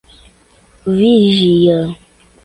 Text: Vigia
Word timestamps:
Vigia 0.95 1.79